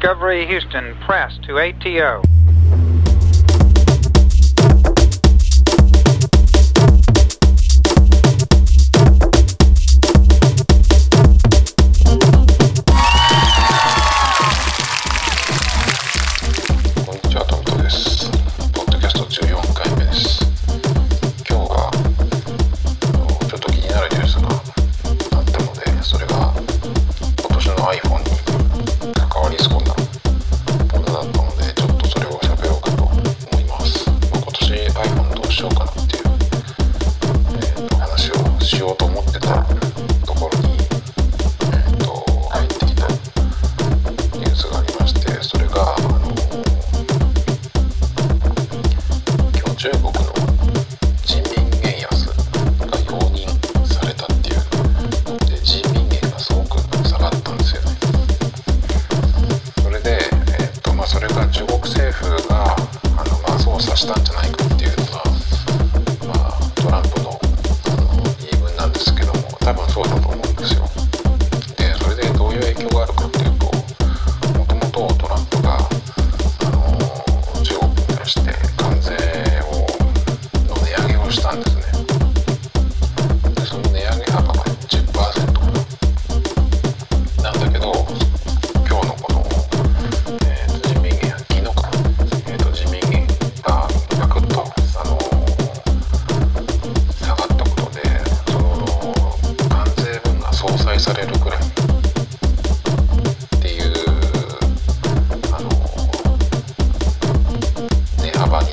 [0.00, 2.22] Discovery Houston, press to ATO.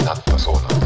[0.08, 0.77] なったそうな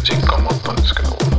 [0.00, 1.37] 実感もあったんですけど。